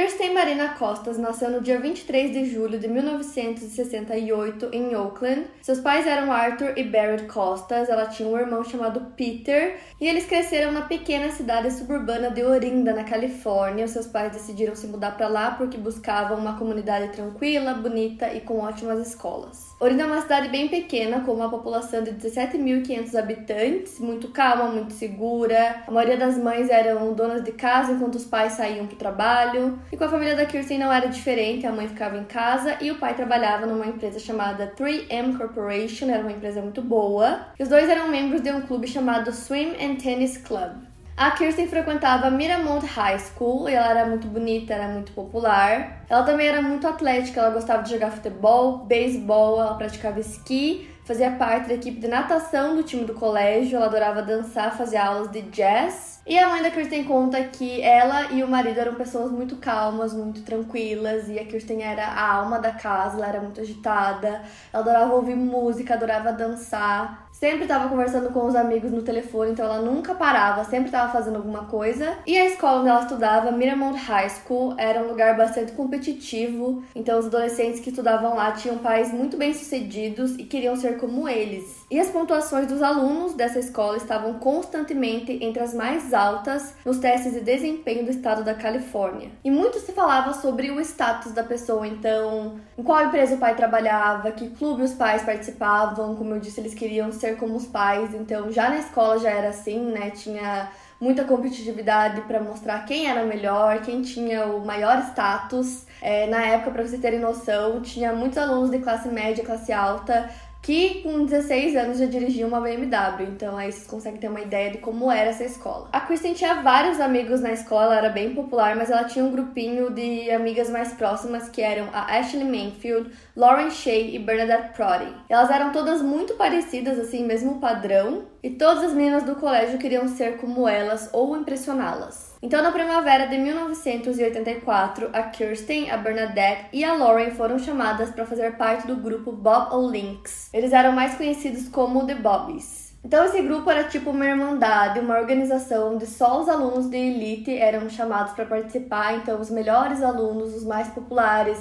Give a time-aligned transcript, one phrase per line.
[0.00, 5.46] Kirsten Marina Costas nasceu no dia 23 de julho de 1968 em Oakland.
[5.60, 7.90] Seus pais eram Arthur e Barrett Costas.
[7.90, 12.94] Ela tinha um irmão chamado Peter e eles cresceram na pequena cidade suburbana de Orinda,
[12.94, 13.86] na Califórnia.
[13.86, 18.60] Seus pais decidiram se mudar para lá porque buscavam uma comunidade tranquila, bonita e com
[18.60, 19.69] ótimas escolas.
[19.82, 24.92] Orinda é uma cidade bem pequena, com uma população de 17.500 habitantes, muito calma, muito
[24.92, 25.82] segura.
[25.88, 29.78] A maioria das mães eram donas de casa enquanto os pais saíam para o trabalho.
[29.90, 32.90] E com a família da Kirsten não era diferente, a mãe ficava em casa e
[32.90, 37.46] o pai trabalhava numa empresa chamada 3M Corporation, era uma empresa muito boa.
[37.58, 40.89] E os dois eram membros de um clube chamado Swim and Tennis Club.
[41.20, 46.02] A Kirsten frequentava Miramont High School e ela era muito bonita, era muito popular.
[46.08, 51.30] Ela também era muito atlética, ela gostava de jogar futebol, beisebol, ela praticava esqui, fazia
[51.32, 55.42] parte da equipe de natação do time do colégio, ela adorava dançar, fazia aulas de
[55.42, 56.22] jazz.
[56.26, 60.14] E a mãe da Kirsten conta que ela e o marido eram pessoas muito calmas,
[60.14, 64.40] muito tranquilas, e a Kirsten era a alma da casa, ela era muito agitada,
[64.72, 69.64] ela adorava ouvir música, adorava dançar sempre estava conversando com os amigos no telefone, então
[69.64, 72.18] ela nunca parava, sempre estava fazendo alguma coisa.
[72.26, 77.18] E a escola onde ela estudava, Miramont High School, era um lugar bastante competitivo, então
[77.18, 81.80] os adolescentes que estudavam lá tinham pais muito bem-sucedidos e queriam ser como eles.
[81.90, 87.32] E as pontuações dos alunos dessa escola estavam constantemente entre as mais altas nos testes
[87.32, 89.30] de desempenho do estado da Califórnia.
[89.42, 93.56] E muito se falava sobre o status da pessoa, então, em qual empresa o pai
[93.56, 97.66] trabalhava, que clube os pais participavam, como eu disse, eles queriam ser ser como os
[97.66, 100.10] pais, então já na escola já era assim, né?
[100.10, 105.86] Tinha muita competitividade para mostrar quem era melhor, quem tinha o maior status.
[106.02, 110.30] É, na época, para vocês terem noção, tinha muitos alunos de classe média, classe alta,
[110.62, 113.24] que com 16 anos já dirigia uma BMW.
[113.28, 115.88] Então aí vocês conseguem ter uma ideia de como era essa escola.
[115.92, 119.90] A Kristen tinha vários amigos na escola, era bem popular, mas ela tinha um grupinho
[119.90, 125.12] de amigas mais próximas que eram a Ashley Manfield, Lauren Shea e Bernadette Proddy.
[125.28, 130.08] Elas eram todas muito parecidas, assim, mesmo padrão, e todas as meninas do colégio queriam
[130.08, 132.29] ser como elas ou impressioná-las.
[132.42, 138.24] Então, na primavera de 1984, a Kirsten, a Bernadette e a Lauren foram chamadas para
[138.24, 140.48] fazer parte do grupo Bob O'Links.
[140.50, 142.94] Eles eram mais conhecidos como The Bobbies.
[143.04, 147.54] Então, esse grupo era tipo uma irmandade, uma organização onde só os alunos de elite
[147.54, 149.16] eram chamados para participar.
[149.16, 151.58] Então, os melhores alunos, os mais populares,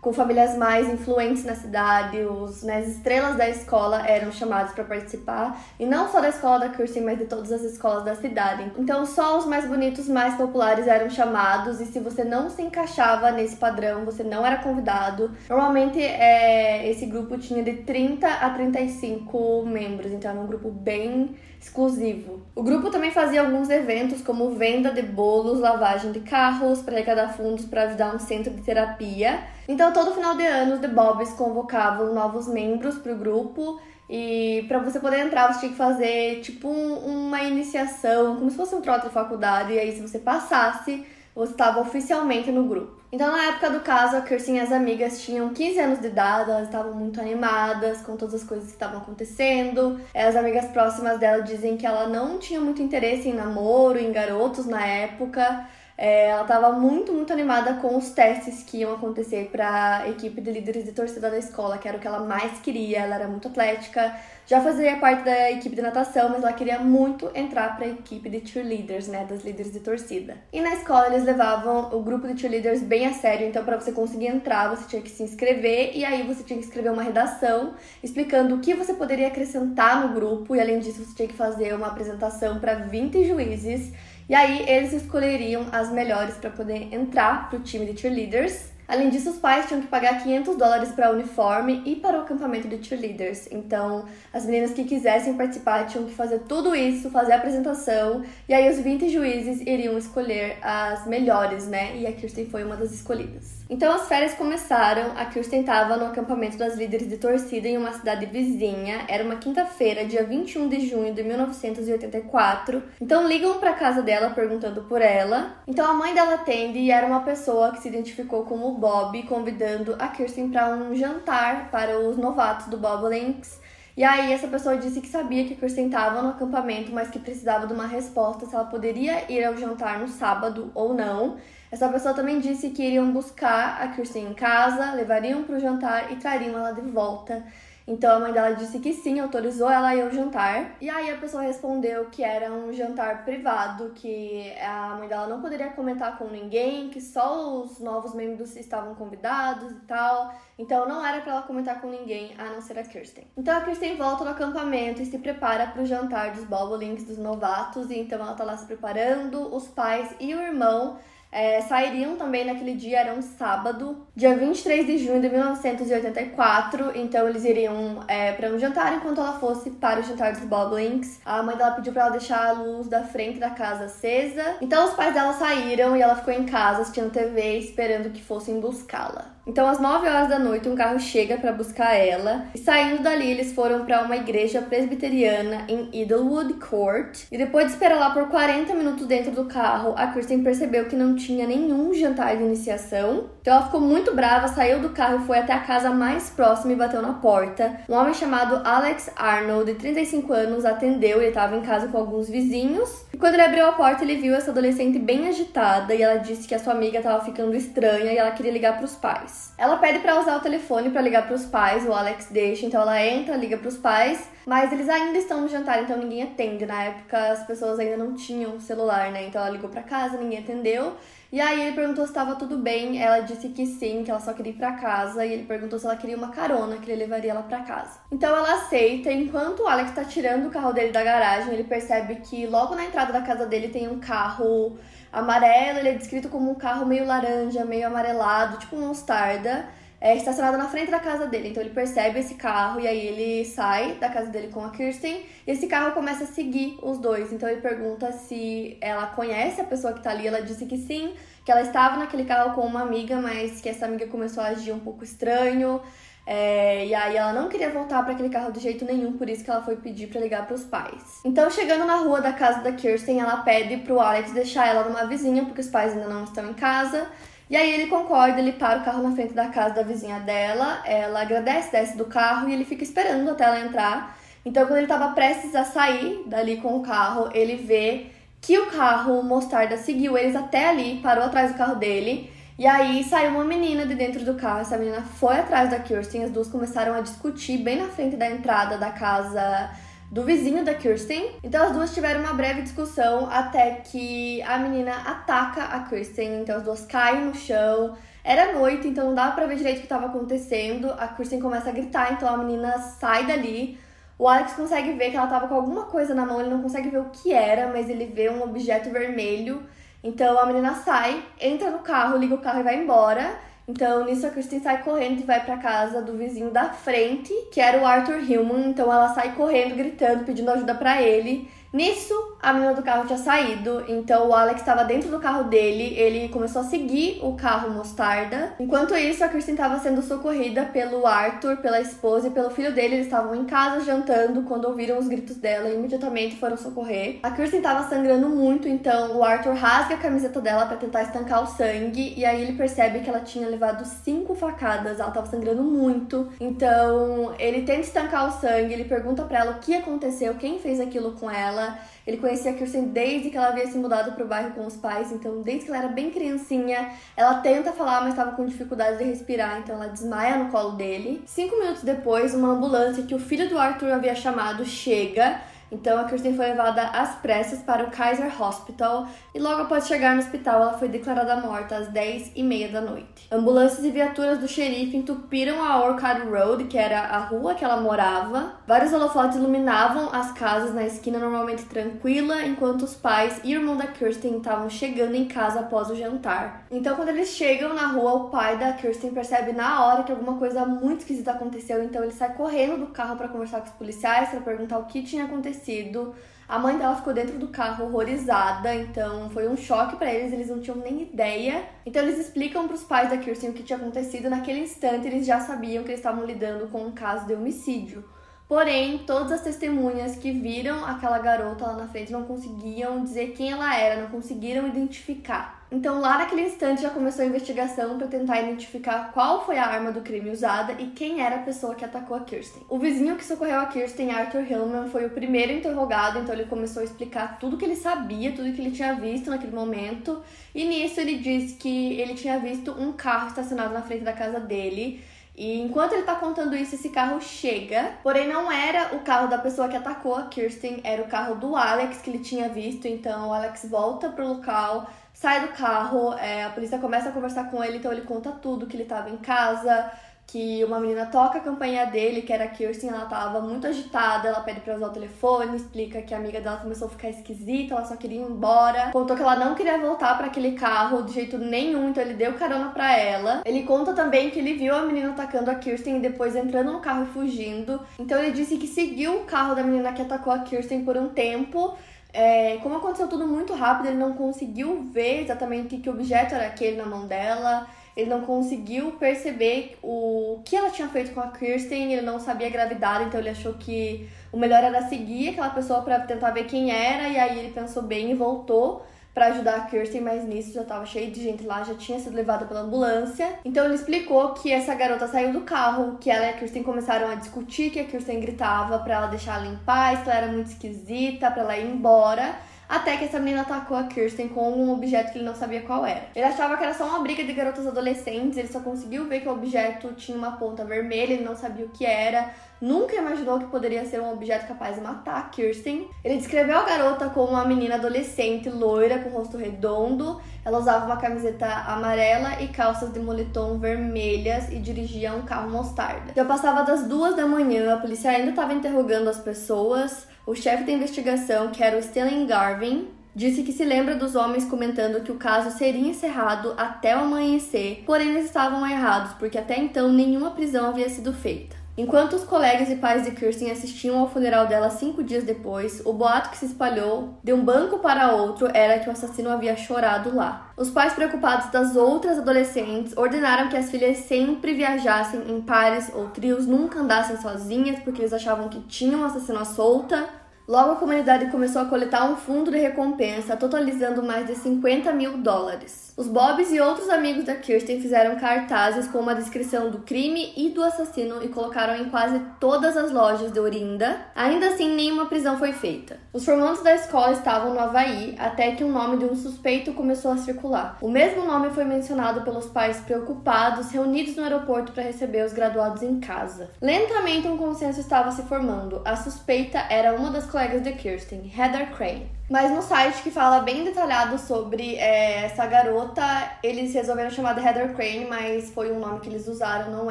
[0.00, 4.82] com famílias mais influentes na cidade, os, né, as estrelas da escola eram chamados para
[4.84, 8.72] participar, e não só da escola da Kirsten, mas de todas as escolas da cidade.
[8.78, 13.30] Então, só os mais bonitos, mais populares eram chamados, e se você não se encaixava
[13.30, 15.30] nesse padrão, você não era convidado.
[15.48, 21.36] Normalmente, é, esse grupo tinha de 30 a 35 membros, então era um grupo bem
[21.60, 22.40] exclusivo.
[22.54, 27.28] O grupo também fazia alguns eventos, como venda de bolos, lavagem de carros, para arrecadar
[27.34, 29.40] fundos para ajudar um centro de terapia.
[29.68, 33.78] Então, todo final de ano, os The Bobs convocavam novos membros para o grupo.
[34.08, 38.56] E para você poder entrar, você tinha que fazer tipo um, uma iniciação, como se
[38.56, 39.74] fosse um trote de faculdade.
[39.74, 43.00] E aí, se você passasse, você estava oficialmente no grupo.
[43.12, 46.50] Então, na época do caso, a Kirsten e as amigas tinham 15 anos de idade,
[46.50, 50.00] elas estavam muito animadas com todas as coisas que estavam acontecendo.
[50.14, 54.66] As amigas próximas dela dizem que ela não tinha muito interesse em namoro, em garotos
[54.66, 55.68] na época.
[56.02, 60.40] É, ela estava muito, muito animada com os testes que iam acontecer para a equipe
[60.40, 63.00] de líderes de torcida da escola, que era o que ela mais queria.
[63.00, 64.16] Ela era muito atlética,
[64.46, 68.30] já fazia parte da equipe de natação, mas ela queria muito entrar para a equipe
[68.30, 70.38] de cheerleaders, né, das líderes de torcida.
[70.50, 73.92] E na escola eles levavam o grupo de cheerleaders bem a sério, então para você
[73.92, 77.74] conseguir entrar, você tinha que se inscrever e aí você tinha que escrever uma redação
[78.02, 81.74] explicando o que você poderia acrescentar no grupo e além disso você tinha que fazer
[81.74, 83.92] uma apresentação para 20 juízes
[84.30, 88.70] e aí eles escolheriam as melhores para poder entrar para o time de cheerleaders.
[88.90, 92.22] Além disso, os pais tinham que pagar 500 dólares para o uniforme e para o
[92.22, 93.46] acampamento de cheerleaders.
[93.52, 98.52] Então, as meninas que quisessem participar tinham que fazer tudo isso, fazer a apresentação, e
[98.52, 101.96] aí os 20 juízes iriam escolher as melhores, né?
[101.98, 103.60] E a Kirsten foi uma das escolhidas.
[103.70, 107.92] Então as férias começaram, a Kirsten estava no acampamento das líderes de torcida em uma
[107.92, 109.04] cidade vizinha.
[109.06, 112.82] Era uma quinta-feira, dia 21 de junho de 1984.
[113.00, 115.54] Então ligam para casa dela perguntando por ela.
[115.68, 119.94] Então a mãe dela atende e era uma pessoa que se identificou como Bob, convidando
[119.98, 123.60] a Kirsten para um jantar para os novatos do Bob Links.
[123.94, 127.66] E aí essa pessoa disse que sabia que Kirsten estava no acampamento, mas que precisava
[127.66, 131.36] de uma resposta se ela poderia ir ao jantar no sábado ou não.
[131.70, 136.10] Essa pessoa também disse que iriam buscar a Kirsten em casa, levariam para o jantar
[136.10, 137.44] e trariam ela de volta.
[137.90, 140.76] Então a mãe dela disse que sim, autorizou ela a ir ao jantar.
[140.80, 145.40] E aí a pessoa respondeu que era um jantar privado, que a mãe dela não
[145.40, 150.32] poderia comentar com ninguém, que só os novos membros estavam convidados e tal.
[150.56, 153.26] Então não era para ela comentar com ninguém, a não ser a Kirsten.
[153.36, 157.18] Então a Kirsten volta no acampamento e se prepara para o jantar dos Bobolinks dos
[157.18, 157.90] novatos.
[157.90, 160.96] E então ela tá lá se preparando, os pais e o irmão
[161.32, 166.92] é, sairiam também naquele dia, era um sábado, dia 23 de junho de 1984.
[166.96, 171.20] Então eles iriam é, para um jantar enquanto ela fosse para o jantar dos Boblings.
[171.24, 174.56] A mãe dela pediu para ela deixar a luz da frente da casa acesa.
[174.60, 178.60] Então os pais dela saíram e ela ficou em casa assistindo TV esperando que fossem
[178.60, 179.39] buscá-la.
[179.46, 182.46] Então, às 9 horas da noite, um carro chega para buscar ela.
[182.54, 187.24] E saindo dali, eles foram para uma igreja presbiteriana em Idlewood Court.
[187.32, 190.96] E depois de esperar lá por 40 minutos dentro do carro, a Kristen percebeu que
[190.96, 193.30] não tinha nenhum jantar de iniciação.
[193.40, 196.72] Então, ela ficou muito brava, saiu do carro e foi até a casa mais próxima
[196.72, 197.80] e bateu na porta.
[197.88, 201.18] Um homem chamado Alex Arnold, de 35 anos, atendeu.
[201.18, 203.06] Ele estava em casa com alguns vizinhos.
[203.12, 206.46] E quando ele abriu a porta, ele viu essa adolescente bem agitada e ela disse
[206.46, 209.52] que a sua amiga estava ficando estranha e ela queria ligar para os pais pais.
[209.56, 212.80] Ela pede para usar o telefone para ligar para os pais, o Alex deixa, então
[212.82, 216.66] ela entra, liga para os pais, mas eles ainda estão no jantar, então ninguém atende.
[216.66, 219.26] Na época as pessoas ainda não tinham celular, né?
[219.26, 220.96] Então ela ligou para casa, ninguém atendeu.
[221.32, 224.32] E aí ele perguntou se estava tudo bem, ela disse que sim, que ela só
[224.32, 227.30] queria ir para casa, e ele perguntou se ela queria uma carona, que ele levaria
[227.30, 228.00] ela para casa.
[228.10, 232.16] Então ela aceita, enquanto o Alex tá tirando o carro dele da garagem, ele percebe
[232.16, 234.76] que logo na entrada da casa dele tem um carro
[235.12, 239.68] amarelo, ele é descrito como um carro meio laranja, meio amarelado, tipo um mostarda,
[240.00, 241.48] é, estacionado na frente da casa dele.
[241.48, 245.26] Então ele percebe esse carro e aí ele sai da casa dele com a Kirsten
[245.46, 247.32] e esse carro começa a seguir os dois.
[247.32, 250.26] Então ele pergunta se ela conhece a pessoa que tá ali.
[250.26, 251.14] Ela disse que sim,
[251.44, 254.72] que ela estava naquele carro com uma amiga, mas que essa amiga começou a agir
[254.72, 255.80] um pouco estranho.
[256.26, 259.42] É, e aí ela não queria voltar para aquele carro de jeito nenhum, por isso
[259.42, 261.20] que ela foi pedir para ligar para os pais.
[261.24, 265.06] Então, chegando na rua da casa da Kirsten, ela pede pro Alex deixar ela numa
[265.06, 267.08] vizinha, porque os pais ainda não estão em casa.
[267.48, 270.82] E aí ele concorda, ele para o carro na frente da casa da vizinha dela,
[270.86, 274.16] ela agradece, desce do carro e ele fica esperando até ela entrar.
[274.44, 278.06] Então, quando ele estava prestes a sair dali com o carro, ele vê
[278.40, 282.30] que o carro Mostarda seguiu eles até ali, parou atrás do carro dele.
[282.60, 286.24] E aí saiu uma menina de dentro do carro, essa menina foi atrás da Kirsten,
[286.24, 289.70] as duas começaram a discutir bem na frente da entrada da casa
[290.10, 291.36] do vizinho da Kirsten.
[291.42, 296.58] Então as duas tiveram uma breve discussão até que a menina ataca a Kirsten, então
[296.58, 297.96] as duas caem no chão.
[298.22, 300.92] Era noite, então não dava pra ver direito o que estava acontecendo.
[300.98, 303.78] A Kirsten começa a gritar, então a menina sai dali.
[304.18, 306.90] O Alex consegue ver que ela tava com alguma coisa na mão, ele não consegue
[306.90, 309.62] ver o que era, mas ele vê um objeto vermelho
[310.02, 313.38] então a menina sai, entra no carro, liga o carro e vai embora.
[313.68, 317.60] Então nisso a Kristen sai correndo e vai para casa do vizinho da frente, que
[317.60, 318.70] era o Arthur Hillman.
[318.70, 321.48] Então ela sai correndo, gritando, pedindo ajuda para ele.
[321.72, 325.94] Nisso, a menina do carro tinha saído, então o Alex estava dentro do carro dele,
[325.96, 328.54] ele começou a seguir o carro Mostarda.
[328.58, 332.96] Enquanto isso, a Kristen estava sendo socorrida pelo Arthur, pela esposa e pelo filho dele.
[332.96, 337.20] Eles estavam em casa jantando quando ouviram os gritos dela e imediatamente foram socorrer.
[337.22, 341.44] A Kristen estava sangrando muito, então o Arthur rasga a camiseta dela para tentar estancar
[341.44, 345.62] o sangue e aí ele percebe que ela tinha levado cinco facadas, ela estava sangrando
[345.62, 346.28] muito.
[346.40, 350.80] Então ele tenta estancar o sangue, ele pergunta para ela o que aconteceu, quem fez
[350.80, 351.59] aquilo com ela
[352.06, 354.76] Ele conhecia a Kirsten desde que ela havia se mudado para o bairro com os
[354.76, 358.98] pais, então desde que ela era bem criancinha, ela tenta falar, mas estava com dificuldade
[358.98, 361.22] de respirar, então ela desmaia no colo dele.
[361.26, 365.40] Cinco minutos depois, uma ambulância que o filho do Arthur havia chamado chega
[365.72, 370.14] então a Kirsten foi levada às pressas para o Kaiser Hospital e logo após chegar
[370.14, 373.28] no hospital ela foi declarada morta às 10 e meia da noite.
[373.30, 377.80] Ambulâncias e viaturas do xerife entupiram a Orchard Road, que era a rua que ela
[377.80, 378.54] morava.
[378.66, 383.76] Vários holofotes iluminavam as casas na esquina normalmente tranquila, enquanto os pais e o irmão
[383.76, 386.66] da Kirsten estavam chegando em casa após o jantar.
[386.70, 390.36] Então quando eles chegam na rua, o pai da Kirsten percebe na hora que alguma
[390.36, 394.30] coisa muito esquisita aconteceu, então ele sai correndo do carro para conversar com os policiais
[394.30, 396.14] para perguntar o que tinha acontecido acontecido.
[396.48, 400.48] A mãe dela ficou dentro do carro horrorizada, então foi um choque para eles, eles
[400.48, 401.64] não tinham nem ideia.
[401.86, 404.28] Então eles explicam para os pais da Kirsten o que tinha acontecido.
[404.28, 408.04] Naquele instante, eles já sabiam que eles estavam lidando com um caso de homicídio.
[408.48, 413.52] Porém, todas as testemunhas que viram aquela garota lá na frente não conseguiam dizer quem
[413.52, 415.59] ela era, não conseguiram identificar.
[415.72, 419.92] Então, lá naquele instante já começou a investigação para tentar identificar qual foi a arma
[419.92, 422.62] do crime usada e quem era a pessoa que atacou a Kirsten.
[422.68, 426.82] O vizinho que socorreu a Kirsten, Arthur Hillman, foi o primeiro interrogado, então ele começou
[426.82, 430.20] a explicar tudo que ele sabia, tudo que ele tinha visto naquele momento.
[430.52, 434.40] E nisso ele disse que ele tinha visto um carro estacionado na frente da casa
[434.40, 435.00] dele
[435.40, 437.92] e enquanto ele tá contando isso, esse carro chega.
[438.02, 441.56] Porém, não era o carro da pessoa que atacou a Kirsten, era o carro do
[441.56, 442.86] Alex que ele tinha visto.
[442.86, 444.86] Então, o Alex volta pro local,
[445.20, 448.66] sai do carro, é, a polícia começa a conversar com ele, então ele conta tudo:
[448.66, 449.92] que ele tava em casa,
[450.26, 454.28] que uma menina toca a campanha dele, que era a Kirsten, ela tava muito agitada,
[454.28, 457.74] ela pede pra usar o telefone, explica que a amiga dela começou a ficar esquisita,
[457.74, 458.92] ela só queria ir embora.
[458.92, 462.32] Contou que ela não queria voltar para aquele carro de jeito nenhum, então ele deu
[462.34, 463.42] carona pra ela.
[463.44, 466.80] Ele conta também que ele viu a menina atacando a Kirsten e depois entrando no
[466.80, 467.78] carro e fugindo.
[467.98, 471.10] Então ele disse que seguiu o carro da menina que atacou a Kirsten por um
[471.10, 471.76] tempo.
[472.12, 476.76] É, como aconteceu tudo muito rápido, ele não conseguiu ver exatamente que objeto era aquele
[476.76, 477.66] na mão dela.
[477.96, 482.46] Ele não conseguiu perceber o que ela tinha feito com a Kirsten, ele não sabia
[482.46, 486.44] a gravidade, então ele achou que o melhor era seguir aquela pessoa para tentar ver
[486.44, 488.82] quem era, e aí ele pensou bem e voltou
[489.14, 492.14] para ajudar a Kirsten, mas nisso já tava cheio de gente lá, já tinha sido
[492.14, 493.38] levada pela ambulância.
[493.44, 497.08] Então ele explicou que essa garota saiu do carro, que ela e a Kirsten começaram
[497.08, 500.32] a discutir, que a Kirsten gritava para ela deixar ela em paz, que ela era
[500.32, 502.36] muito esquisita, para ela ir embora
[502.70, 505.84] até que essa menina atacou a Kirsten com um objeto que ele não sabia qual
[505.84, 506.04] era.
[506.14, 509.28] Ele achava que era só uma briga de garotas adolescentes, ele só conseguiu ver que
[509.28, 513.46] o objeto tinha uma ponta vermelha, ele não sabia o que era, nunca imaginou que
[513.46, 515.88] poderia ser um objeto capaz de matar Kirsten.
[516.04, 520.20] Ele descreveu a garota como uma menina adolescente, loira, com rosto redondo.
[520.44, 526.12] Ela usava uma camiseta amarela e calças de moletom vermelhas e dirigia um carro mostarda.
[526.14, 530.06] Já passava das duas da manhã, a polícia ainda estava interrogando as pessoas.
[530.26, 534.44] O chefe da investigação, que era o Stanley Garvin, disse que se lembra dos homens
[534.44, 539.58] comentando que o caso seria encerrado até o amanhecer, porém eles estavam errados, porque até
[539.58, 541.59] então nenhuma prisão havia sido feita.
[541.76, 545.92] Enquanto os colegas e pais de Kirsten assistiam ao funeral dela cinco dias depois, o
[545.92, 550.14] boato que se espalhou de um banco para outro era que o assassino havia chorado
[550.14, 550.50] lá.
[550.56, 556.08] Os pais, preocupados das outras adolescentes, ordenaram que as filhas sempre viajassem em pares ou
[556.08, 560.08] trios, nunca andassem sozinhas, porque eles achavam que tinham um assassino à solta.
[560.48, 565.18] Logo, a comunidade começou a coletar um fundo de recompensa, totalizando mais de 50 mil
[565.18, 565.89] dólares.
[566.00, 570.48] Os Bobs e outros amigos da Kirsten fizeram cartazes com uma descrição do crime e
[570.48, 574.00] do assassino e colocaram em quase todas as lojas de Orinda.
[574.14, 575.98] Ainda assim, nenhuma prisão foi feita.
[576.10, 580.12] Os formandos da escola estavam no Havaí até que o nome de um suspeito começou
[580.12, 580.78] a circular.
[580.80, 585.82] O mesmo nome foi mencionado pelos pais preocupados reunidos no aeroporto para receber os graduados
[585.82, 586.48] em casa.
[586.62, 588.80] Lentamente, um consenso estava se formando.
[588.86, 592.19] A suspeita era uma das colegas de Kirsten, Heather Crane.
[592.30, 596.04] Mas no site que fala bem detalhado sobre é, essa garota,
[596.44, 599.90] eles resolveram chamar de Heather Crane, mas foi um nome que eles usaram, não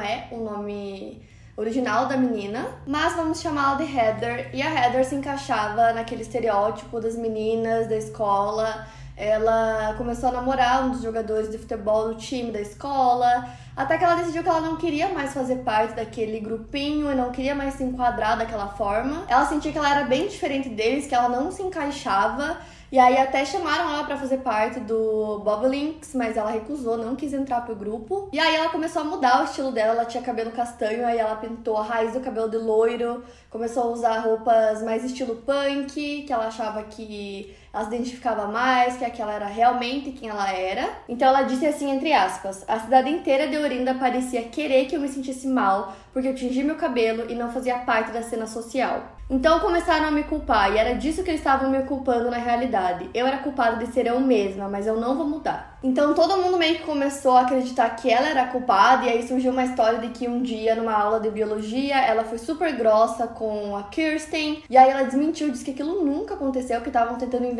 [0.00, 1.20] é o nome
[1.54, 2.66] original da menina.
[2.86, 4.48] Mas vamos chamá-la de Heather.
[4.54, 8.86] E a Heather se encaixava naquele estereótipo das meninas da escola.
[9.20, 13.46] Ela começou a namorar um dos jogadores de futebol do time da escola.
[13.76, 17.30] Até que ela decidiu que ela não queria mais fazer parte daquele grupinho e não
[17.30, 19.26] queria mais se enquadrar daquela forma.
[19.28, 22.56] Ela sentia que ela era bem diferente deles, que ela não se encaixava.
[22.90, 27.34] E aí até chamaram ela para fazer parte do Bobolinks, mas ela recusou, não quis
[27.34, 28.30] entrar pro grupo.
[28.32, 31.36] E aí ela começou a mudar o estilo dela, ela tinha cabelo castanho, aí ela
[31.36, 36.32] pintou a raiz do cabelo de loiro, começou a usar roupas mais estilo punk, que
[36.32, 40.88] ela achava que ela se identificava mais, que aquela era realmente quem ela era.
[41.08, 45.00] Então ela disse assim, entre aspas, a cidade inteira de Orinda parecia querer que eu
[45.00, 49.02] me sentisse mal, porque eu tingi meu cabelo e não fazia parte da cena social.
[49.28, 53.08] Então começaram a me culpar, e era disso que eles estavam me culpando na realidade.
[53.14, 55.78] Eu era culpada de ser eu mesma, mas eu não vou mudar.
[55.84, 59.52] Então todo mundo meio que começou a acreditar que ela era culpada, e aí surgiu
[59.52, 63.76] uma história de que um dia, numa aula de biologia, ela foi super grossa com
[63.76, 67.59] a Kirsten, e aí ela desmentiu, disse que aquilo nunca aconteceu, que estavam tentando inventar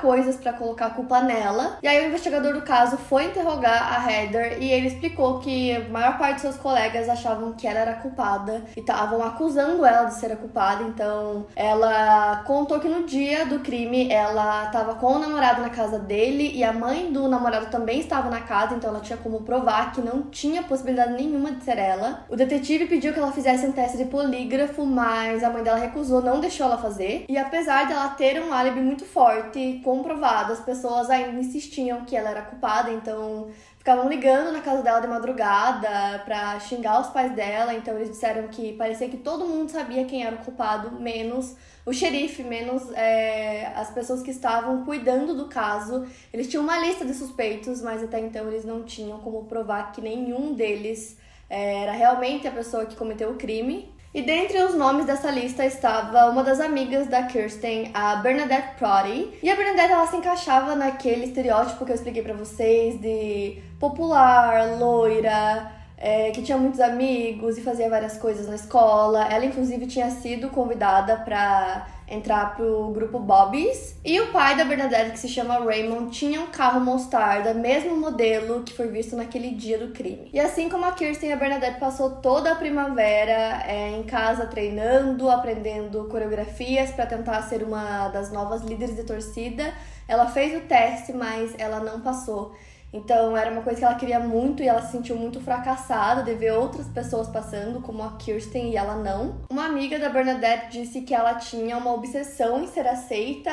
[0.00, 1.78] coisas para colocar a culpa nela.
[1.82, 5.88] E aí o investigador do caso foi interrogar a Heather e ele explicou que a
[5.88, 10.14] maior parte de seus colegas achavam que ela era culpada e estavam acusando ela de
[10.14, 10.82] ser a culpada.
[10.84, 15.98] Então, ela contou que no dia do crime ela estava com o namorado na casa
[15.98, 19.92] dele e a mãe do namorado também estava na casa, então ela tinha como provar
[19.92, 22.24] que não tinha possibilidade nenhuma de ser ela.
[22.28, 26.22] O detetive pediu que ela fizesse um teste de polígrafo, mas a mãe dela recusou,
[26.22, 27.24] não deixou ela fazer.
[27.28, 29.39] E apesar dela ter um álibi muito forte,
[29.82, 35.00] comprovado, as pessoas ainda insistiam que ela era culpada, então ficavam ligando na casa dela
[35.00, 37.74] de madrugada pra xingar os pais dela.
[37.74, 41.56] Então eles disseram que parecia que todo mundo sabia quem era o culpado, menos
[41.86, 46.06] o xerife, menos é, as pessoas que estavam cuidando do caso.
[46.32, 50.00] Eles tinham uma lista de suspeitos, mas até então eles não tinham como provar que
[50.00, 51.16] nenhum deles
[51.48, 53.92] é, era realmente a pessoa que cometeu o crime.
[54.12, 59.38] E dentre os nomes dessa lista estava uma das amigas da Kirsten, a Bernadette Prody.
[59.40, 64.78] E a Bernadette ela se encaixava naquele estereótipo que eu expliquei para vocês de popular,
[64.80, 69.28] loira, é, que tinha muitos amigos e fazia várias coisas na escola.
[69.32, 73.96] Ela, inclusive, tinha sido convidada para entrar pro grupo Bobbies.
[74.04, 78.62] E o pai da Bernadette, que se chama Raymond, tinha um carro Mostarda, mesmo modelo
[78.62, 80.28] que foi visto naquele dia do crime.
[80.32, 85.30] E assim como a Kirsten, a Bernadette passou toda a primavera é, em casa treinando,
[85.30, 89.72] aprendendo coreografias para tentar ser uma das novas líderes de torcida.
[90.08, 92.52] Ela fez o teste, mas ela não passou.
[92.92, 96.34] Então era uma coisa que ela queria muito e ela se sentiu muito fracassada de
[96.34, 99.42] ver outras pessoas passando, como a Kirsten e ela não.
[99.50, 103.52] Uma amiga da Bernadette disse que ela tinha uma obsessão em ser aceita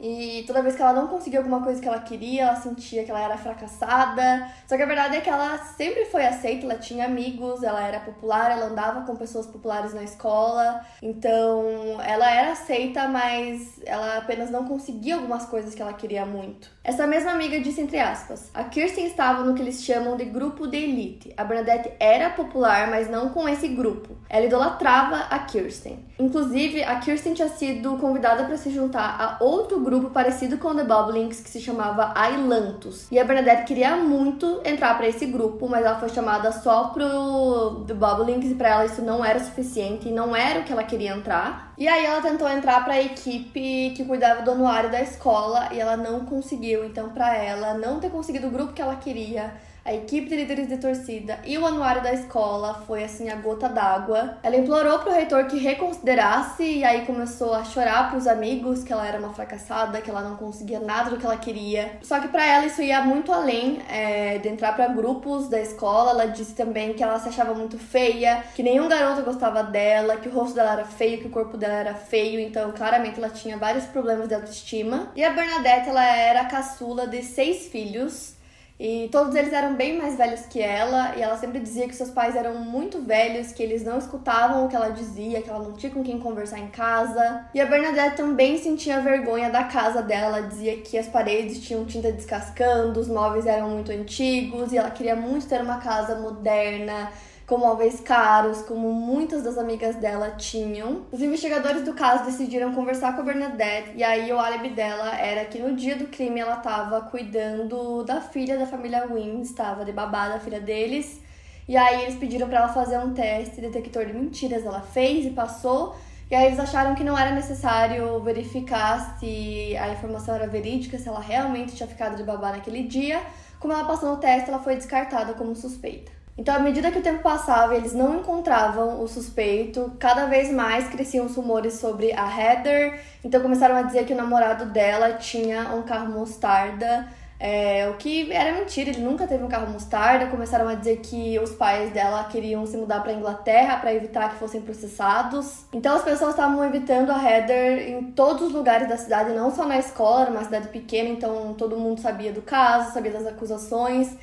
[0.00, 3.10] e toda vez que ela não conseguia alguma coisa que ela queria, ela sentia que
[3.10, 4.48] ela era fracassada.
[4.66, 7.98] Só que a verdade é que ela sempre foi aceita, ela tinha amigos, ela era
[8.00, 10.84] popular, ela andava com pessoas populares na escola.
[11.02, 16.70] Então, ela era aceita, mas ela apenas não conseguia algumas coisas que ela queria muito.
[16.84, 20.66] Essa mesma amiga disse entre aspas: "A Kirsten estava no que eles chamam de grupo
[20.68, 21.34] de elite.
[21.36, 24.16] A Bernadette era popular, mas não com esse grupo.
[24.28, 26.06] Ela idolatrava a Kirsten.
[26.18, 30.74] Inclusive, a Kirsten tinha sido convidada para se juntar a outro grupo parecido com o
[30.74, 33.06] The Boblings que se chamava Ailantos.
[33.10, 37.84] E a Bernadette queria muito entrar para esse grupo, mas ela foi chamada só pro
[37.86, 40.84] The Boblings e para ela isso não era suficiente e não era o que ela
[40.84, 41.67] queria entrar.
[41.78, 45.78] E aí ela tentou entrar para a equipe que cuidava do anuário da escola e
[45.78, 46.84] ela não conseguiu.
[46.84, 49.54] Então, para ela não ter conseguido o grupo que ela queria,
[49.88, 53.70] a equipe de líderes de torcida e o anuário da escola foi assim a gota
[53.70, 54.36] d'água.
[54.42, 59.08] Ela implorou pro reitor que reconsiderasse e aí começou a chorar pros amigos que ela
[59.08, 61.92] era uma fracassada, que ela não conseguia nada do que ela queria.
[62.02, 66.10] Só que para ela isso ia muito além é, de entrar para grupos da escola.
[66.10, 70.28] Ela disse também que ela se achava muito feia, que nenhum garoto gostava dela, que
[70.28, 72.40] o rosto dela era feio, que o corpo dela era feio.
[72.40, 75.12] Então claramente ela tinha vários problemas de autoestima.
[75.14, 78.38] E a Bernadette ela era a caçula de seis filhos.
[78.80, 82.10] E todos eles eram bem mais velhos que ela, e ela sempre dizia que seus
[82.10, 85.72] pais eram muito velhos, que eles não escutavam o que ela dizia, que ela não
[85.72, 87.44] tinha com quem conversar em casa.
[87.52, 92.12] E a Bernadette também sentia vergonha da casa dela, dizia que as paredes tinham tinta
[92.12, 97.10] descascando, os móveis eram muito antigos, e ela queria muito ter uma casa moderna,
[97.48, 101.06] com móveis caros, como muitas das amigas dela tinham.
[101.10, 105.46] Os investigadores do caso decidiram conversar com a Bernadette e aí o álibi dela era
[105.46, 109.92] que no dia do crime ela estava cuidando da filha da família Wynn, estava de
[109.92, 111.22] babá da filha deles.
[111.66, 115.30] E aí eles pediram para ela fazer um teste detector de mentiras, ela fez e
[115.30, 115.96] passou.
[116.30, 121.08] E aí eles acharam que não era necessário verificar se a informação era verídica, se
[121.08, 123.22] ela realmente tinha ficado de babá naquele dia.
[123.58, 126.17] Como ela passou no teste, ela foi descartada como suspeita.
[126.38, 130.88] Então, à medida que o tempo passava eles não encontravam o suspeito, cada vez mais
[130.88, 133.00] cresciam os rumores sobre a Heather.
[133.24, 137.08] Então, começaram a dizer que o namorado dela tinha um carro mostarda,
[137.40, 140.26] é, o que era mentira, ele nunca teve um carro mostarda.
[140.26, 144.36] Começaram a dizer que os pais dela queriam se mudar para Inglaterra para evitar que
[144.36, 145.64] fossem processados.
[145.72, 149.64] Então as pessoas estavam evitando a Heather em todos os lugares da cidade, não só
[149.64, 154.16] na escola, era uma cidade pequena, então todo mundo sabia do caso, sabia das acusações.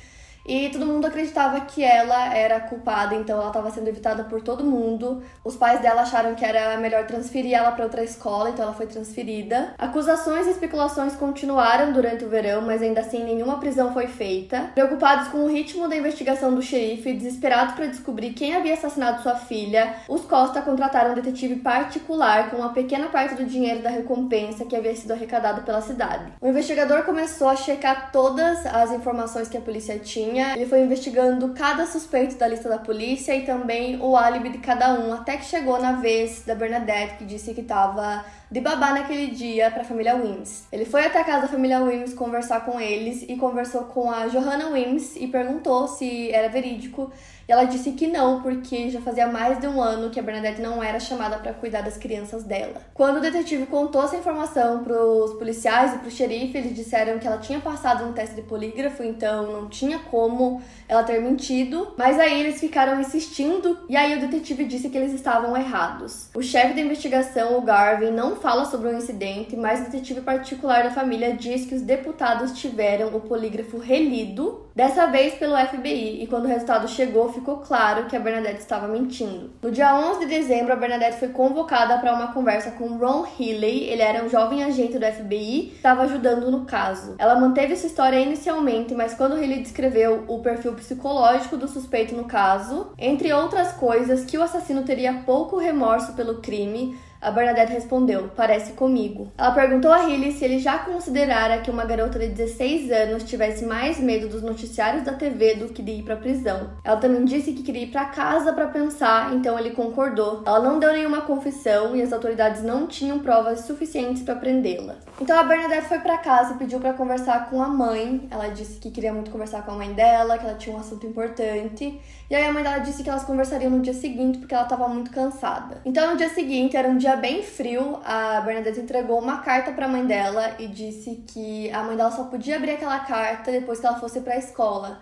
[0.46, 4.62] E todo mundo acreditava que ela era culpada, então ela estava sendo evitada por todo
[4.62, 5.20] mundo.
[5.44, 8.86] Os pais dela acharam que era melhor transferir ela para outra escola, então ela foi
[8.86, 9.74] transferida.
[9.76, 14.70] Acusações e especulações continuaram durante o verão, mas ainda assim nenhuma prisão foi feita.
[14.74, 19.22] Preocupados com o ritmo da investigação do xerife e desesperados para descobrir quem havia assassinado
[19.22, 23.90] sua filha, os Costa contrataram um detetive particular com uma pequena parte do dinheiro da
[23.90, 26.32] recompensa que havia sido arrecadado pela cidade.
[26.40, 31.48] O investigador começou a checar todas as informações que a polícia tinha Ele foi investigando
[31.50, 35.44] cada suspeito da lista da polícia e também o álibi de cada um, até que
[35.44, 39.84] chegou na vez da Bernadette, que disse que estava de babá naquele dia para a
[39.84, 40.66] família Wims.
[40.70, 44.26] Ele foi até a casa da família Wims conversar com eles e conversou com a
[44.28, 47.10] Johanna Wims e perguntou se era verídico.
[47.48, 50.60] E ela disse que não, porque já fazia mais de um ano que a Bernadette
[50.60, 52.82] não era chamada para cuidar das crianças dela.
[52.92, 57.18] Quando o detetive contou essa informação para os policiais e para o xerife, eles disseram
[57.18, 61.94] que ela tinha passado no teste de polígrafo, então não tinha como ela ter mentido.
[61.96, 66.28] Mas aí eles ficaram insistindo e aí o detetive disse que eles estavam errados.
[66.34, 70.82] O chefe da investigação, o Garvin, não fala sobre o incidente, mas o detetive particular
[70.82, 76.26] da família diz que os deputados tiveram o polígrafo relido, dessa vez pelo FBI, e
[76.26, 79.50] quando o resultado chegou, ficou claro que a Bernadette estava mentindo.
[79.62, 83.84] No dia 11 de dezembro, a Bernadette foi convocada para uma conversa com Ron Healy,
[83.84, 87.14] ele era um jovem agente do FBI, estava ajudando no caso.
[87.18, 92.24] Ela manteve essa história inicialmente, mas quando Healy descreveu o perfil psicológico do suspeito no
[92.24, 98.30] caso, entre outras coisas, que o assassino teria pouco remorso pelo crime, a Bernadette respondeu:
[98.36, 99.32] Parece comigo.
[99.36, 103.64] Ela perguntou a Hilly se ele já considerara que uma garota de 16 anos tivesse
[103.64, 106.70] mais medo dos noticiários da TV do que de ir pra prisão.
[106.84, 110.42] Ela também disse que queria ir para casa para pensar, então ele concordou.
[110.46, 114.96] Ela não deu nenhuma confissão e as autoridades não tinham provas suficientes para prendê-la.
[115.20, 118.28] Então a Bernadette foi para casa e pediu para conversar com a mãe.
[118.30, 121.06] Ela disse que queria muito conversar com a mãe dela, que ela tinha um assunto
[121.06, 122.00] importante.
[122.28, 124.88] E aí a mãe dela disse que elas conversariam no dia seguinte porque ela estava
[124.88, 125.80] muito cansada.
[125.84, 129.84] Então no dia seguinte era um dia bem frio, a Bernadette entregou uma carta para
[129.86, 133.78] a mãe dela e disse que a mãe dela só podia abrir aquela carta depois
[133.78, 135.00] que ela fosse para a escola.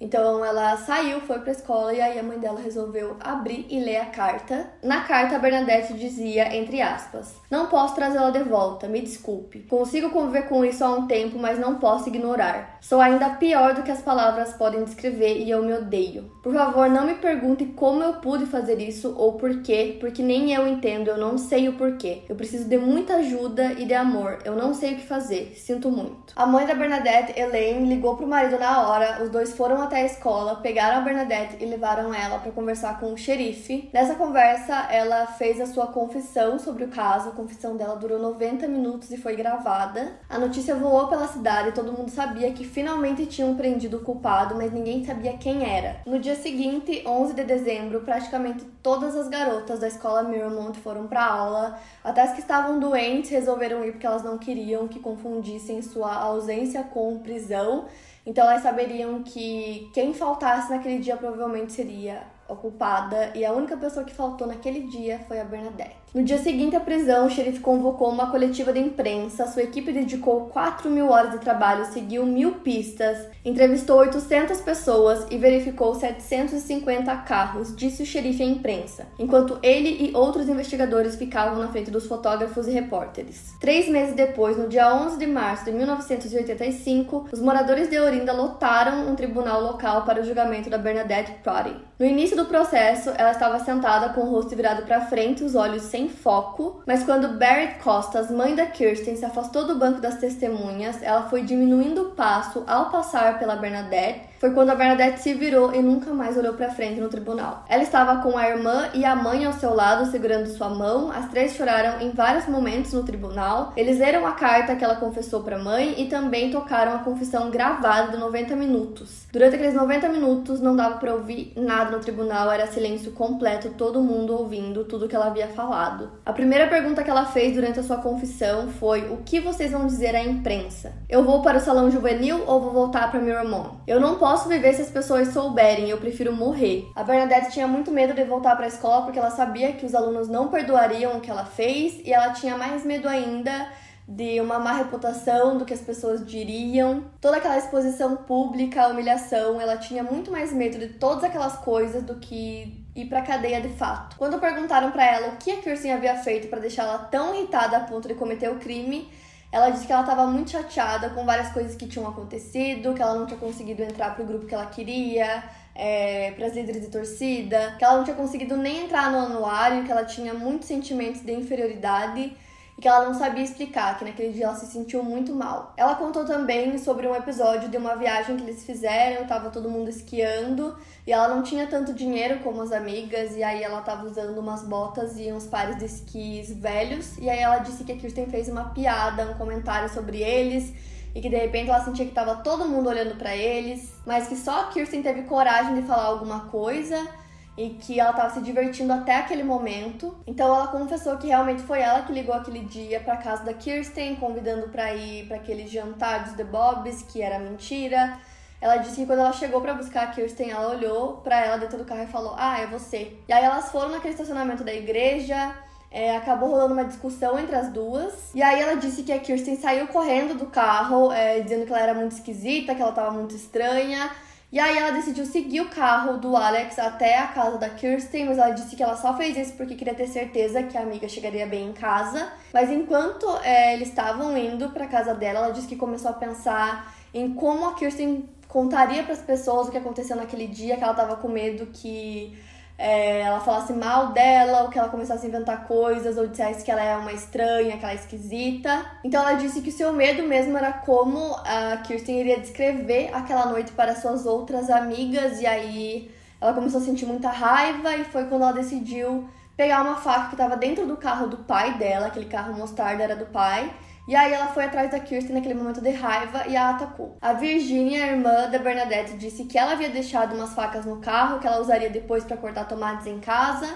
[0.00, 3.96] Então ela saiu, foi pra escola e aí a mãe dela resolveu abrir e ler
[3.96, 4.70] a carta.
[4.82, 9.60] Na carta, a Bernadette dizia, entre aspas: Não posso trazê-la de volta, me desculpe.
[9.60, 12.78] Consigo conviver com isso há um tempo, mas não posso ignorar.
[12.80, 16.30] Sou ainda pior do que as palavras podem descrever e eu me odeio.
[16.42, 20.52] Por favor, não me pergunte como eu pude fazer isso ou por quê, porque nem
[20.52, 22.22] eu entendo, eu não sei o porquê.
[22.28, 24.38] Eu preciso de muita ajuda e de amor.
[24.44, 25.54] Eu não sei o que fazer.
[25.56, 26.32] Sinto muito.
[26.36, 29.22] A mãe da Bernadette, Elaine, ligou pro marido na hora.
[29.22, 33.12] Os dois foram até a escola, pegaram a Bernadette e levaram ela para conversar com
[33.12, 33.88] o xerife.
[33.92, 37.30] Nessa conversa, ela fez a sua confissão sobre o caso.
[37.30, 40.12] A confissão dela durou 90 minutos e foi gravada.
[40.28, 44.54] A notícia voou pela cidade e todo mundo sabia que finalmente tinham prendido o culpado,
[44.54, 46.00] mas ninguém sabia quem era.
[46.04, 51.24] No dia seguinte, 11 de dezembro, praticamente todas as garotas da escola Miramont foram para
[51.24, 51.78] aula.
[52.02, 56.82] Até as que estavam doentes resolveram ir porque elas não queriam que confundissem sua ausência
[56.82, 57.86] com prisão.
[58.26, 64.04] Então elas saberiam que quem faltasse naquele dia provavelmente seria ocupada e a única pessoa
[64.04, 66.05] que faltou naquele dia foi a Bernadette.
[66.16, 69.46] No dia seguinte à prisão, o xerife convocou uma coletiva de imprensa.
[69.48, 75.36] Sua equipe dedicou 4 mil horas de trabalho, seguiu mil pistas, entrevistou 800 pessoas e
[75.36, 81.68] verificou 750 carros, disse o xerife à imprensa, enquanto ele e outros investigadores ficavam na
[81.68, 83.52] frente dos fotógrafos e repórteres.
[83.60, 89.06] Três meses depois, no dia 11 de março de 1985, os moradores de Orinda lotaram
[89.06, 91.76] um tribunal local para o julgamento da Bernadette Proddy.
[91.98, 95.82] No início do processo, ela estava sentada com o rosto virado para frente, os olhos
[95.82, 101.02] sem foco, mas quando Barrett Costas, mãe da Kirsten, se afastou do banco das testemunhas,
[101.02, 105.74] ela foi diminuindo o passo ao passar pela Bernadette foi quando a Bernadette se virou
[105.74, 107.64] e nunca mais olhou para frente no tribunal.
[107.68, 111.10] Ela estava com a irmã e a mãe ao seu lado, segurando sua mão.
[111.10, 113.72] As três choraram em vários momentos no tribunal.
[113.76, 117.50] Eles leram a carta que ela confessou para a mãe e também tocaram a confissão
[117.50, 119.26] gravada de 90 minutos.
[119.32, 124.02] Durante aqueles 90 minutos não dava para ouvir nada no tribunal, era silêncio completo, todo
[124.02, 126.10] mundo ouvindo tudo que ela havia falado.
[126.24, 129.86] A primeira pergunta que ela fez durante a sua confissão foi: "O que vocês vão
[129.86, 130.92] dizer à imprensa?
[131.08, 133.76] Eu vou para o salão juvenil ou vou voltar para Miramont?
[133.86, 136.90] Eu não posso posso viver se as pessoas souberem, eu prefiro morrer.
[136.96, 139.94] A Bernadette tinha muito medo de voltar para a escola porque ela sabia que os
[139.94, 143.68] alunos não perdoariam o que ela fez e ela tinha mais medo ainda
[144.08, 147.04] de uma má reputação, do que as pessoas diriam.
[147.20, 152.16] Toda aquela exposição pública, humilhação, ela tinha muito mais medo de todas aquelas coisas do
[152.16, 154.16] que ir pra cadeia de fato.
[154.16, 157.80] Quando perguntaram para ela o que a Kirsten havia feito para deixá-la tão irritada a
[157.80, 159.08] ponto de cometer o crime,
[159.56, 163.14] ela disse que ela estava muito chateada com várias coisas que tinham acontecido, que ela
[163.14, 165.42] não tinha conseguido entrar pro grupo que ela queria,
[165.74, 169.82] é, para as líderes de torcida, que ela não tinha conseguido nem entrar no anuário,
[169.84, 172.36] que ela tinha muitos sentimentos de inferioridade
[172.76, 175.72] e que ela não sabia explicar, que naquele dia ela se sentiu muito mal.
[175.76, 179.88] Ela contou também sobre um episódio de uma viagem que eles fizeram, estava todo mundo
[179.88, 184.38] esquiando e ela não tinha tanto dinheiro como as amigas e aí ela estava usando
[184.38, 188.26] umas botas e uns pares de esquis velhos e aí ela disse que a Kirsten
[188.26, 190.72] fez uma piada, um comentário sobre eles
[191.14, 194.36] e que de repente ela sentia que tava todo mundo olhando para eles, mas que
[194.36, 197.08] só a Kirsten teve coragem de falar alguma coisa
[197.56, 200.16] e que ela estava se divertindo até aquele momento.
[200.26, 204.16] Então ela confessou que realmente foi ela que ligou aquele dia para casa da Kirsten,
[204.16, 208.18] convidando para ir para aquele jantar dos The Bobs, que era mentira.
[208.60, 211.78] Ela disse que quando ela chegou para buscar a Kirsten, ela olhou para ela dentro
[211.78, 213.16] do carro e falou: "Ah, é você".
[213.28, 215.54] E aí elas foram naquele estacionamento da igreja.
[215.90, 218.34] É, acabou rolando uma discussão entre as duas.
[218.34, 221.80] E aí ela disse que a Kirsten saiu correndo do carro, é, dizendo que ela
[221.80, 224.10] era muito esquisita, que ela tava muito estranha.
[224.56, 228.38] E aí ela decidiu seguir o carro do Alex até a casa da Kirsten, mas
[228.38, 231.46] ela disse que ela só fez isso porque queria ter certeza que a amiga chegaria
[231.46, 232.32] bem em casa.
[232.54, 236.90] Mas enquanto é, eles estavam indo para casa dela, ela disse que começou a pensar
[237.12, 240.92] em como a Kirsten contaria para as pessoas o que aconteceu naquele dia, que ela
[240.92, 242.34] estava com medo que
[242.78, 246.70] é, ela falasse mal dela, ou que ela começasse a inventar coisas, ou dissesse que
[246.70, 248.84] ela é uma estranha, que ela é esquisita.
[249.02, 253.46] Então ela disse que o seu medo mesmo era como a Kirsten iria descrever aquela
[253.46, 256.10] noite para suas outras amigas, e aí
[256.40, 260.34] ela começou a sentir muita raiva, e foi quando ela decidiu pegar uma faca que
[260.34, 263.72] estava dentro do carro do pai dela, aquele carro mostarda era do pai,
[264.06, 267.16] e aí ela foi atrás da Kirsten naquele momento de raiva e a atacou.
[267.20, 271.40] A Virginia, a irmã da Bernadette, disse que ela havia deixado umas facas no carro
[271.40, 273.68] que ela usaria depois para cortar tomates em casa.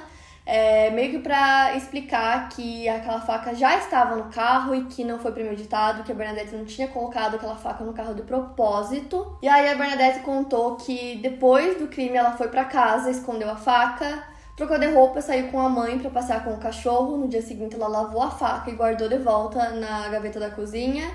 [0.46, 5.18] É, meio que para explicar que aquela faca já estava no carro e que não
[5.18, 9.36] foi premeditado, que a Bernadette não tinha colocado aquela faca no carro de propósito.
[9.42, 13.56] E aí a Bernadette contou que depois do crime ela foi para casa, escondeu a
[13.56, 14.24] faca,
[14.60, 17.16] Trocou de roupa, saiu com a mãe para passear com o cachorro.
[17.16, 21.10] No dia seguinte, ela lavou a faca e guardou de volta na gaveta da cozinha.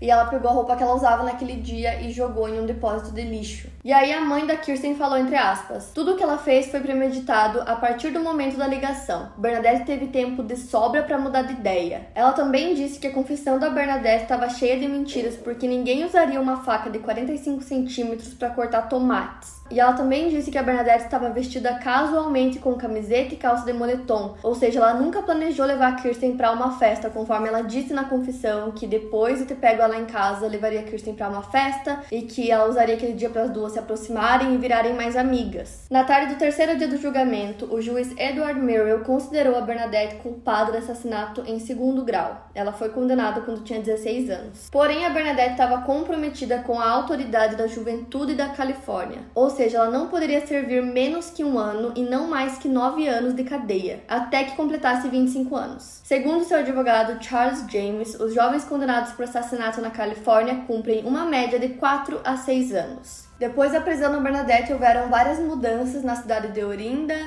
[0.00, 3.12] E ela pegou a roupa que ela usava naquele dia e jogou em um depósito
[3.12, 3.68] de lixo.
[3.84, 6.80] E aí a mãe da Kirsten falou entre aspas: "Tudo o que ela fez foi
[6.80, 9.30] premeditado a partir do momento da ligação.
[9.38, 12.08] Bernadette teve tempo de sobra para mudar de ideia.
[12.16, 16.40] Ela também disse que a confissão da Bernadette estava cheia de mentiras porque ninguém usaria
[16.40, 19.57] uma faca de 45 centímetros para cortar tomates.
[19.70, 23.72] E ela também disse que a Bernadette estava vestida casualmente com camiseta e calça de
[23.72, 27.92] moletom, ou seja, ela nunca planejou levar a Kirsten para uma festa, conforme ela disse
[27.92, 31.42] na confissão que depois de ter pego ela em casa, levaria a Kirsten para uma
[31.42, 35.16] festa e que ela usaria aquele dia para as duas se aproximarem e virarem mais
[35.16, 35.86] amigas.
[35.90, 40.72] Na tarde do terceiro dia do julgamento, o juiz Edward Murrell considerou a Bernadette culpada
[40.72, 42.48] de assassinato em segundo grau.
[42.54, 44.68] Ela foi condenada quando tinha 16 anos.
[44.70, 49.90] Porém, a Bernadette estava comprometida com a autoridade da juventude da Califórnia, ou seja, ela
[49.90, 54.04] não poderia servir menos que um ano e não mais que nove anos de cadeia,
[54.06, 56.00] até que completasse 25 anos.
[56.04, 61.58] Segundo seu advogado Charles James, os jovens condenados por assassinato na Califórnia cumprem uma média
[61.58, 63.24] de 4 a 6 anos.
[63.36, 67.18] Depois da prisão da Bernadette, houveram várias mudanças na cidade de Orinda,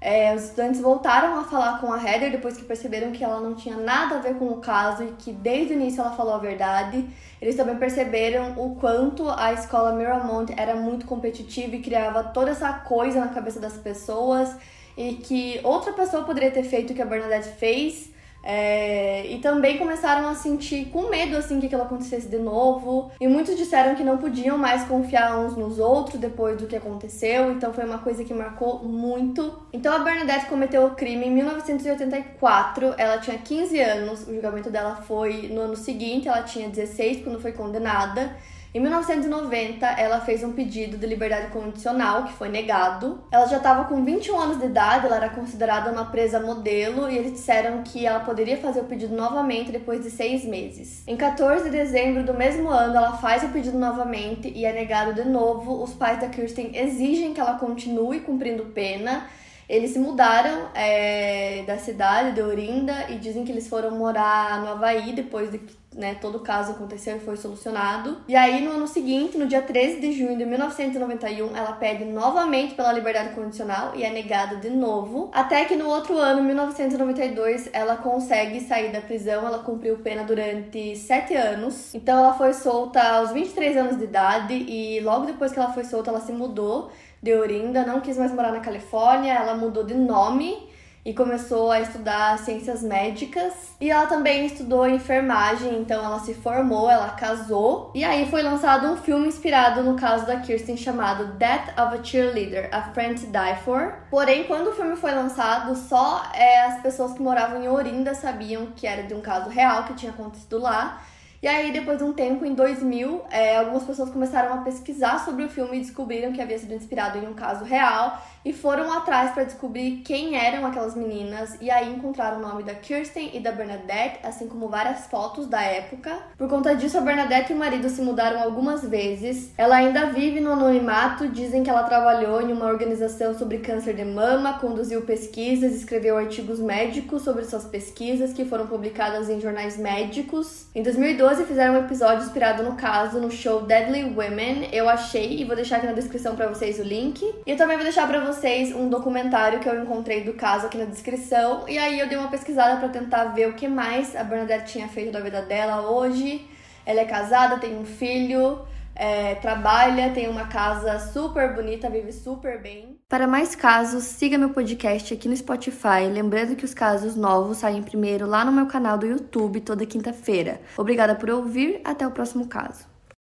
[0.00, 3.54] é, os estudantes voltaram a falar com a Heather depois que perceberam que ela não
[3.54, 6.38] tinha nada a ver com o caso e que desde o início ela falou a
[6.38, 7.04] verdade.
[7.40, 12.72] Eles também perceberam o quanto a escola Miramont era muito competitiva e criava toda essa
[12.72, 14.54] coisa na cabeça das pessoas
[14.96, 18.10] e que outra pessoa poderia ter feito o que a Bernadette fez
[18.48, 23.10] é, e também começaram a sentir com medo assim que aquilo acontecesse de novo.
[23.20, 27.50] E muitos disseram que não podiam mais confiar uns nos outros depois do que aconteceu.
[27.50, 29.52] Então foi uma coisa que marcou muito.
[29.72, 32.94] Então a Bernadette cometeu o crime em 1984.
[32.96, 34.28] Ela tinha 15 anos.
[34.28, 36.28] O julgamento dela foi no ano seguinte.
[36.28, 38.36] Ela tinha 16 quando foi condenada.
[38.76, 43.22] Em 1990, ela fez um pedido de liberdade condicional, que foi negado.
[43.30, 47.16] Ela já estava com 21 anos de idade, ela era considerada uma presa modelo, e
[47.16, 51.02] eles disseram que ela poderia fazer o pedido novamente depois de seis meses.
[51.06, 55.14] Em 14 de dezembro do mesmo ano, ela faz o pedido novamente e é negado
[55.14, 55.82] de novo.
[55.82, 59.26] Os pais da Kirsten exigem que ela continue cumprindo pena.
[59.68, 64.68] Eles se mudaram é, da cidade de Orinda e dizem que eles foram morar no
[64.68, 68.18] Havaí depois de que né, todo o caso aconteceu e foi solucionado.
[68.28, 72.74] E aí, no ano seguinte, no dia 13 de junho de 1991, ela pede novamente
[72.74, 75.30] pela liberdade condicional e é negada de novo.
[75.32, 79.46] Até que no outro ano, 1992, ela consegue sair da prisão.
[79.46, 81.94] Ela cumpriu pena durante sete anos.
[81.94, 85.84] Então, ela foi solta aos 23 anos de idade e logo depois que ela foi
[85.84, 86.90] solta, ela se mudou
[87.22, 90.66] de Orinda, não quis mais morar na Califórnia, ela mudou de nome
[91.06, 93.76] e começou a estudar ciências médicas.
[93.80, 97.92] E ela também estudou enfermagem, então ela se formou, ela casou.
[97.94, 102.02] E aí foi lançado um filme inspirado no caso da Kirsten chamado Death of a
[102.02, 103.94] Cheerleader, A Friend to Die For.
[104.10, 108.66] Porém, quando o filme foi lançado, só é, as pessoas que moravam em Orinda sabiam
[108.74, 111.00] que era de um caso real que tinha acontecido lá.
[111.42, 115.44] E aí, depois de um tempo, em 2000, é, algumas pessoas começaram a pesquisar sobre
[115.44, 118.20] o filme e descobriram que havia sido inspirado em um caso real.
[118.46, 122.74] E foram atrás para descobrir quem eram aquelas meninas e aí encontraram o nome da
[122.74, 126.16] Kirsten e da Bernadette, assim como várias fotos da época.
[126.38, 129.52] Por conta disso, a Bernadette e o marido se mudaram algumas vezes.
[129.58, 134.04] Ela ainda vive no anonimato, dizem que ela trabalhou em uma organização sobre câncer de
[134.04, 140.66] mama, conduziu pesquisas, escreveu artigos médicos sobre suas pesquisas que foram publicadas em jornais médicos.
[140.72, 144.68] Em 2012 fizeram um episódio inspirado no caso no show Deadly Women.
[144.72, 147.24] Eu achei e vou deixar aqui na descrição para vocês o link.
[147.44, 150.76] E eu também vou deixar para vocês um documentário que eu encontrei do caso aqui
[150.76, 151.66] na descrição.
[151.66, 154.88] E aí eu dei uma pesquisada para tentar ver o que mais a Bernadette tinha
[154.88, 156.46] feito da vida dela hoje.
[156.84, 158.60] Ela é casada, tem um filho,
[158.94, 162.98] é, trabalha, tem uma casa super bonita, vive super bem.
[163.08, 166.06] Para mais casos, siga meu podcast aqui no Spotify.
[166.12, 170.60] Lembrando que os casos novos saem primeiro lá no meu canal do YouTube toda quinta-feira.
[170.76, 172.95] Obrigada por ouvir, até o próximo caso.